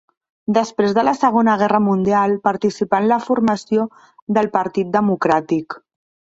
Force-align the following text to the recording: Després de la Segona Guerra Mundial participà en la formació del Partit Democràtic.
Després 0.57 0.95
de 0.97 1.03
la 1.03 1.13
Segona 1.17 1.55
Guerra 1.63 1.81
Mundial 1.89 2.33
participà 2.49 3.03
en 3.05 3.11
la 3.13 3.21
formació 3.29 3.87
del 4.41 4.53
Partit 4.59 4.93
Democràtic. 5.01 5.81